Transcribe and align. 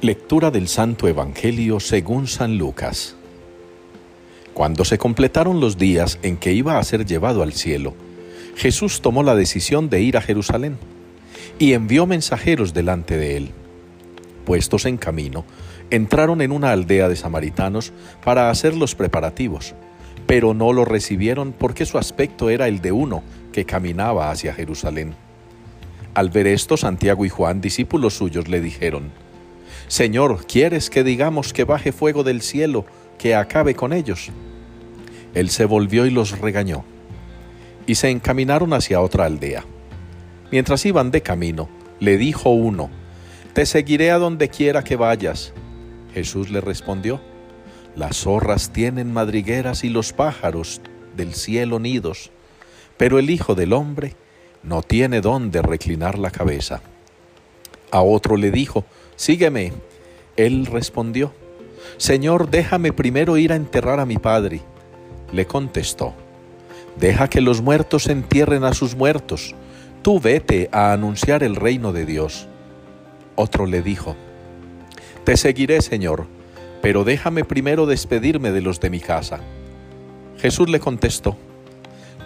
Lectura 0.00 0.52
del 0.52 0.68
Santo 0.68 1.08
Evangelio 1.08 1.80
según 1.80 2.28
San 2.28 2.56
Lucas. 2.56 3.16
Cuando 4.54 4.84
se 4.84 4.96
completaron 4.96 5.58
los 5.58 5.76
días 5.76 6.20
en 6.22 6.36
que 6.36 6.52
iba 6.52 6.78
a 6.78 6.84
ser 6.84 7.04
llevado 7.04 7.42
al 7.42 7.52
cielo, 7.52 7.96
Jesús 8.54 9.00
tomó 9.00 9.24
la 9.24 9.34
decisión 9.34 9.90
de 9.90 10.00
ir 10.00 10.16
a 10.16 10.20
Jerusalén 10.20 10.78
y 11.58 11.72
envió 11.72 12.06
mensajeros 12.06 12.72
delante 12.72 13.16
de 13.16 13.38
él. 13.38 13.50
Puestos 14.44 14.84
en 14.84 14.98
camino, 14.98 15.44
entraron 15.90 16.42
en 16.42 16.52
una 16.52 16.70
aldea 16.70 17.08
de 17.08 17.16
samaritanos 17.16 17.92
para 18.24 18.50
hacer 18.50 18.76
los 18.76 18.94
preparativos, 18.94 19.74
pero 20.28 20.54
no 20.54 20.72
lo 20.72 20.84
recibieron 20.84 21.50
porque 21.50 21.86
su 21.86 21.98
aspecto 21.98 22.50
era 22.50 22.68
el 22.68 22.80
de 22.80 22.92
uno 22.92 23.24
que 23.50 23.64
caminaba 23.64 24.30
hacia 24.30 24.54
Jerusalén. 24.54 25.16
Al 26.14 26.30
ver 26.30 26.46
esto, 26.46 26.76
Santiago 26.76 27.24
y 27.24 27.30
Juan, 27.30 27.60
discípulos 27.60 28.14
suyos, 28.14 28.46
le 28.46 28.60
dijeron, 28.60 29.10
Señor, 29.88 30.46
¿quieres 30.46 30.90
que 30.90 31.02
digamos 31.02 31.54
que 31.54 31.64
baje 31.64 31.92
fuego 31.92 32.22
del 32.22 32.42
cielo, 32.42 32.84
que 33.18 33.34
acabe 33.34 33.74
con 33.74 33.94
ellos? 33.94 34.30
Él 35.34 35.48
se 35.48 35.64
volvió 35.64 36.04
y 36.04 36.10
los 36.10 36.38
regañó, 36.38 36.84
y 37.86 37.94
se 37.94 38.10
encaminaron 38.10 38.74
hacia 38.74 39.00
otra 39.00 39.24
aldea. 39.24 39.64
Mientras 40.52 40.84
iban 40.84 41.10
de 41.10 41.22
camino, 41.22 41.70
le 42.00 42.18
dijo 42.18 42.50
uno, 42.50 42.90
Te 43.54 43.64
seguiré 43.64 44.10
a 44.10 44.18
donde 44.18 44.50
quiera 44.50 44.84
que 44.84 44.96
vayas. 44.96 45.54
Jesús 46.12 46.50
le 46.50 46.60
respondió, 46.60 47.20
Las 47.96 48.18
zorras 48.18 48.70
tienen 48.74 49.10
madrigueras 49.10 49.84
y 49.84 49.88
los 49.88 50.12
pájaros 50.12 50.82
del 51.16 51.34
cielo 51.34 51.78
nidos, 51.78 52.30
pero 52.98 53.18
el 53.18 53.30
Hijo 53.30 53.54
del 53.54 53.72
Hombre 53.72 54.16
no 54.62 54.82
tiene 54.82 55.22
dónde 55.22 55.62
reclinar 55.62 56.18
la 56.18 56.30
cabeza. 56.30 56.82
A 57.90 58.02
otro 58.02 58.36
le 58.36 58.50
dijo, 58.50 58.84
Sígueme. 59.16 59.72
Él 60.36 60.66
respondió, 60.66 61.32
Señor, 61.96 62.50
déjame 62.50 62.92
primero 62.92 63.36
ir 63.36 63.52
a 63.52 63.56
enterrar 63.56 63.98
a 63.98 64.06
mi 64.06 64.18
padre. 64.18 64.60
Le 65.32 65.46
contestó, 65.46 66.14
Deja 66.96 67.28
que 67.28 67.40
los 67.40 67.60
muertos 67.60 68.08
entierren 68.08 68.64
a 68.64 68.74
sus 68.74 68.96
muertos. 68.96 69.54
Tú 70.02 70.20
vete 70.20 70.68
a 70.72 70.92
anunciar 70.92 71.42
el 71.42 71.56
reino 71.56 71.92
de 71.92 72.06
Dios. 72.06 72.46
Otro 73.34 73.66
le 73.66 73.82
dijo, 73.82 74.16
Te 75.24 75.36
seguiré, 75.36 75.80
Señor, 75.80 76.26
pero 76.82 77.04
déjame 77.04 77.44
primero 77.44 77.86
despedirme 77.86 78.50
de 78.50 78.60
los 78.60 78.80
de 78.80 78.90
mi 78.90 79.00
casa. 79.00 79.40
Jesús 80.38 80.68
le 80.68 80.80
contestó, 80.80 81.36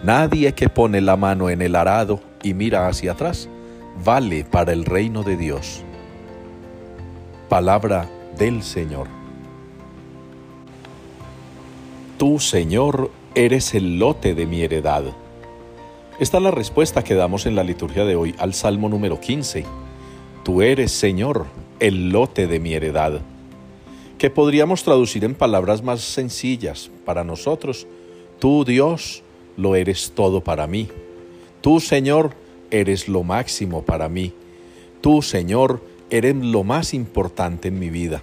Nadie 0.03 0.53
que 0.53 0.69
pone 0.69 1.01
la 1.01 1.17
mano 1.17 1.49
en 1.49 1.63
el 1.63 1.77
arado 1.77 2.21
y 2.43 2.55
mira 2.55 2.89
hacia 2.89 3.13
atrás, 3.13 3.49
vale 4.05 4.45
para 4.45 4.73
el 4.73 4.85
reino 4.85 5.23
de 5.23 5.37
Dios. 5.37 5.83
Palabra 7.49 8.09
del 8.39 8.63
Señor. 8.63 9.09
Tú, 12.19 12.39
Señor, 12.39 13.11
eres 13.35 13.75
el 13.75 13.99
lote 13.99 14.35
de 14.35 14.47
mi 14.47 14.63
heredad. 14.63 15.05
Esta 16.19 16.37
es 16.37 16.43
la 16.43 16.51
respuesta 16.51 17.03
que 17.03 17.15
damos 17.15 17.47
en 17.47 17.57
la 17.57 17.65
liturgia 17.65 18.05
de 18.05 18.17
hoy 18.17 18.35
al 18.39 18.55
Salmo 18.55 18.89
número 18.89 19.19
15. 19.21 19.65
Tú 20.45 20.63
eres, 20.63 20.93
Señor, 20.93 21.47
el 21.81 22.11
lote 22.11 22.47
de 22.47 22.61
mi 22.61 22.75
heredad. 22.75 23.21
Que 24.19 24.31
podríamos 24.31 24.85
traducir 24.85 25.25
en 25.25 25.35
palabras 25.35 25.83
más 25.83 26.01
sencillas 26.01 26.91
para 27.05 27.25
nosotros. 27.25 27.87
Tú, 28.39 28.65
Dios, 28.65 29.23
lo 29.57 29.75
eres 29.75 30.13
todo 30.15 30.43
para 30.43 30.67
mí. 30.67 30.89
Tú, 31.61 31.81
Señor, 31.81 32.35
eres 32.73 33.07
lo 33.07 33.23
máximo 33.23 33.83
para 33.83 34.09
mí. 34.09 34.33
Tú, 35.01 35.23
Señor, 35.23 35.85
eres 36.11 36.35
lo 36.35 36.65
más 36.65 36.95
importante 36.95 37.69
en 37.69 37.79
mi 37.79 37.91
vida. 37.91 38.23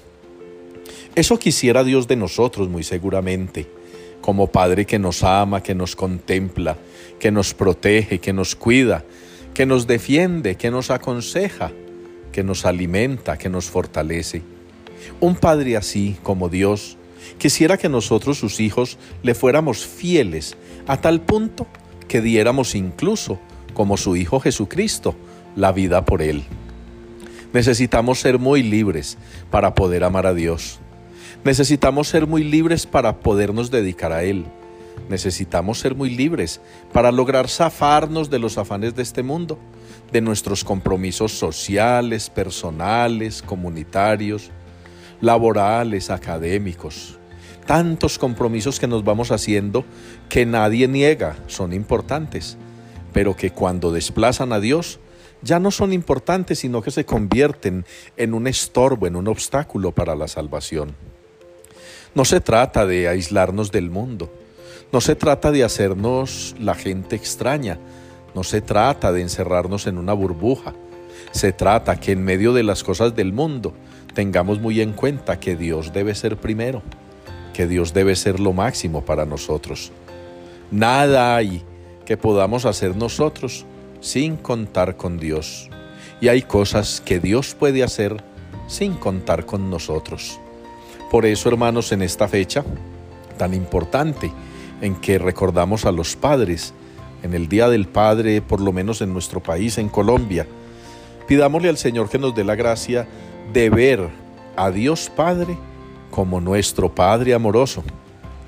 Eso 1.16 1.40
quisiera 1.40 1.84
Dios 1.84 2.08
de 2.08 2.16
nosotros 2.16 2.68
muy 2.68 2.84
seguramente, 2.84 3.68
como 4.22 4.48
Padre 4.48 4.86
que 4.86 5.00
nos 5.00 5.24
ama, 5.24 5.64
que 5.64 5.76
nos 5.76 5.96
contempla, 5.96 6.78
que 7.20 7.32
nos 7.32 7.54
protege, 7.54 8.20
que 8.20 8.34
nos 8.34 8.56
cuida, 8.56 9.06
que 9.54 9.66
nos 9.66 9.88
defiende, 9.88 10.56
que 10.56 10.72
nos 10.72 10.92
aconseja, 10.92 11.72
que 12.32 12.44
nos 12.44 12.66
alimenta, 12.66 13.38
que 13.38 13.50
nos 13.50 13.66
fortalece. 13.70 14.42
Un 15.20 15.36
Padre 15.36 15.78
así 15.78 16.18
como 16.24 16.50
Dios 16.50 16.98
quisiera 17.38 17.78
que 17.78 17.90
nosotros, 17.90 18.38
sus 18.38 18.60
hijos, 18.60 18.98
le 19.24 19.36
fuéramos 19.36 19.86
fieles 19.86 20.58
a 20.88 20.98
tal 21.02 21.22
punto 21.22 21.68
que 22.08 22.22
diéramos 22.22 22.76
incluso, 22.76 23.40
como 23.74 23.98
su 23.98 24.16
Hijo 24.16 24.40
Jesucristo, 24.40 25.16
la 25.56 25.72
vida 25.72 26.06
por 26.06 26.22
Él. 26.22 26.44
Necesitamos 27.54 28.20
ser 28.20 28.38
muy 28.38 28.62
libres 28.62 29.18
para 29.50 29.74
poder 29.74 30.04
amar 30.04 30.28
a 30.28 30.34
Dios. 30.34 30.80
Necesitamos 31.44 32.08
ser 32.08 32.28
muy 32.28 32.44
libres 32.44 32.86
para 32.86 33.20
podernos 33.20 33.72
dedicar 33.72 34.12
a 34.12 34.24
Él. 34.24 34.46
Necesitamos 35.10 35.80
ser 35.80 35.96
muy 35.96 36.10
libres 36.10 36.62
para 36.94 37.12
lograr 37.12 37.48
zafarnos 37.48 38.30
de 38.30 38.40
los 38.40 38.58
afanes 38.58 38.96
de 38.96 39.02
este 39.02 39.24
mundo, 39.24 39.58
de 40.12 40.22
nuestros 40.22 40.64
compromisos 40.64 41.32
sociales, 41.32 42.30
personales, 42.30 43.42
comunitarios, 43.42 44.52
laborales, 45.22 46.10
académicos. 46.10 47.18
Tantos 47.66 48.20
compromisos 48.20 48.80
que 48.80 48.88
nos 48.88 49.04
vamos 49.04 49.32
haciendo 49.32 49.86
que 50.28 50.46
nadie 50.46 50.88
niega 50.88 51.38
son 51.48 51.74
importantes, 51.74 52.58
pero 53.14 53.36
que 53.36 53.52
cuando 53.52 53.92
desplazan 53.92 54.54
a 54.54 54.60
Dios 54.60 55.00
ya 55.42 55.60
no 55.60 55.72
son 55.72 55.94
importantes, 55.94 56.60
sino 56.60 56.82
que 56.82 56.92
se 56.92 57.06
convierten 57.06 57.86
en 58.18 58.34
un 58.34 58.48
estorbo, 58.48 59.08
en 59.08 59.16
un 59.16 59.28
obstáculo 59.28 59.92
para 59.92 60.16
la 60.16 60.28
salvación. 60.28 60.96
No 62.14 62.26
se 62.26 62.42
trata 62.42 62.86
de 62.86 63.08
aislarnos 63.08 63.72
del 63.72 63.90
mundo, 63.90 64.34
no 64.92 65.00
se 65.00 65.16
trata 65.16 65.52
de 65.52 65.64
hacernos 65.64 66.56
la 66.60 66.76
gente 66.76 67.16
extraña, 67.16 67.80
no 68.36 68.44
se 68.44 68.62
trata 68.62 69.12
de 69.12 69.22
encerrarnos 69.22 69.88
en 69.88 69.98
una 69.98 70.14
burbuja, 70.14 70.74
se 71.32 71.54
trata 71.54 72.00
que 72.00 72.12
en 72.12 72.24
medio 72.24 72.54
de 72.54 72.64
las 72.64 72.84
cosas 72.84 73.16
del 73.16 73.32
mundo 73.32 73.74
tengamos 74.14 74.60
muy 74.60 74.82
en 74.82 74.94
cuenta 74.94 75.40
que 75.40 75.56
Dios 75.56 75.94
debe 75.94 76.16
ser 76.16 76.38
primero, 76.38 76.82
que 77.54 77.68
Dios 77.68 77.94
debe 77.94 78.16
ser 78.16 78.40
lo 78.40 78.54
máximo 78.54 79.06
para 79.06 79.26
nosotros. 79.26 79.92
Nada 80.72 81.36
hay 81.36 81.64
que 82.10 82.18
podamos 82.18 82.66
hacer 82.66 82.96
nosotros 82.96 83.68
sin 84.02 84.36
contar 84.36 84.98
con 84.98 85.20
Dios. 85.20 85.70
Y 86.20 86.30
hay 86.30 86.42
cosas 86.42 87.04
que 87.06 87.20
Dios 87.20 87.54
puede 87.54 87.84
hacer 87.84 88.24
sin 88.68 88.96
contar 88.96 89.46
con 89.46 89.70
nosotros. 89.70 90.40
Por 91.12 91.28
eso, 91.28 91.50
hermanos, 91.50 91.92
en 91.92 92.02
esta 92.02 92.28
fecha 92.28 92.66
tan 93.38 93.54
importante 93.54 94.34
en 94.82 94.96
que 94.96 95.20
recordamos 95.20 95.86
a 95.86 95.92
los 95.92 96.16
padres, 96.16 96.74
en 97.22 97.36
el 97.36 97.48
Día 97.48 97.70
del 97.70 97.88
Padre, 97.88 98.42
por 98.42 98.60
lo 98.60 98.74
menos 98.74 99.04
en 99.04 99.14
nuestro 99.14 99.44
país, 99.44 99.78
en 99.78 99.88
Colombia, 99.88 100.48
pidámosle 101.28 101.70
al 101.70 101.78
Señor 101.78 102.10
que 102.10 102.18
nos 102.18 102.34
dé 102.34 102.44
la 102.44 102.56
gracia 102.56 103.08
de 103.54 103.70
ver 103.70 104.10
a 104.56 104.72
Dios 104.72 105.12
Padre 105.16 105.56
como 106.10 106.42
nuestro 106.42 106.96
Padre 106.96 107.36
amoroso 107.36 107.84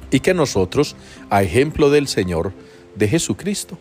y 0.09 0.19
que 0.19 0.33
nosotros, 0.33 0.95
a 1.29 1.43
ejemplo 1.43 1.91
del 1.91 2.07
Señor, 2.07 2.53
de 2.95 3.07
Jesucristo, 3.07 3.77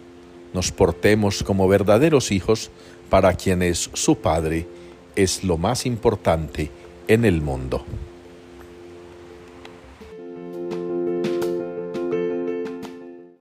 nos 0.52 0.72
portemos 0.72 1.42
como 1.42 1.68
verdaderos 1.68 2.32
hijos 2.32 2.70
para 3.08 3.34
quienes 3.34 3.90
su 3.92 4.16
Padre 4.16 4.66
es 5.16 5.44
lo 5.44 5.56
más 5.58 5.86
importante 5.86 6.70
en 7.08 7.24
el 7.24 7.40
mundo. 7.40 7.84